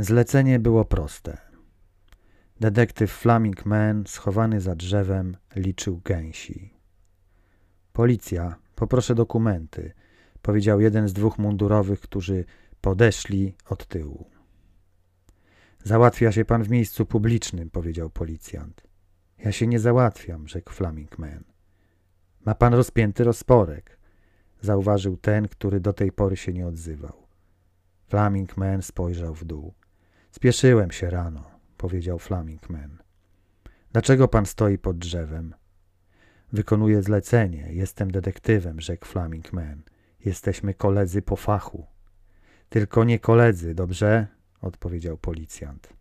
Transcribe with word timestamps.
Zlecenie 0.00 0.58
było 0.58 0.84
proste. 0.84 1.38
Detektyw 2.60 3.12
Flaming 3.12 3.66
Man, 3.66 4.04
schowany 4.06 4.60
za 4.60 4.74
drzewem, 4.74 5.36
liczył 5.56 6.00
gęsi. 6.04 6.74
Policja, 7.92 8.56
poproszę 8.74 9.14
dokumenty, 9.14 9.92
powiedział 10.42 10.80
jeden 10.80 11.08
z 11.08 11.12
dwóch 11.12 11.38
mundurowych, 11.38 12.00
którzy 12.00 12.44
podeszli 12.80 13.54
od 13.68 13.86
tyłu. 13.86 14.30
Załatwia 15.84 16.32
się 16.32 16.44
pan 16.44 16.62
w 16.62 16.70
miejscu 16.70 17.06
publicznym, 17.06 17.70
powiedział 17.70 18.10
policjant. 18.10 18.82
Ja 19.38 19.52
się 19.52 19.66
nie 19.66 19.80
załatwiam, 19.80 20.48
rzekł 20.48 20.72
Flaming 20.72 21.18
Man. 21.18 21.44
Ma 22.44 22.54
pan 22.54 22.74
rozpięty 22.74 23.24
rozporek, 23.24 23.98
zauważył 24.60 25.16
ten, 25.16 25.48
który 25.48 25.80
do 25.80 25.92
tej 25.92 26.12
pory 26.12 26.36
się 26.36 26.52
nie 26.52 26.66
odzywał. 26.66 27.26
Flaming 28.08 28.56
Man 28.56 28.82
spojrzał 28.82 29.34
w 29.34 29.44
dół. 29.44 29.77
Spieszyłem 30.30 30.90
się 30.90 31.10
rano, 31.10 31.50
powiedział 31.76 32.18
Flaming 32.18 32.70
Man. 32.70 32.98
Dlaczego 33.92 34.28
pan 34.28 34.46
stoi 34.46 34.78
pod 34.78 34.98
drzewem? 34.98 35.54
Wykonuję 36.52 37.02
zlecenie, 37.02 37.68
jestem 37.70 38.10
detektywem, 38.10 38.80
rzekł 38.80 39.06
Flaming 39.06 39.52
Man. 39.52 39.82
Jesteśmy 40.24 40.74
koledzy 40.74 41.22
po 41.22 41.36
fachu. 41.36 41.86
Tylko 42.68 43.04
nie 43.04 43.18
koledzy, 43.18 43.74
dobrze? 43.74 44.26
odpowiedział 44.60 45.18
policjant. 45.18 45.97